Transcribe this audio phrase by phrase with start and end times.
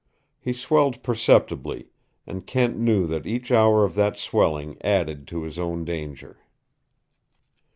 [0.39, 1.89] He swelled perceptibly,
[2.25, 6.39] and Kent knew that each hour of that swelling added to his own danger.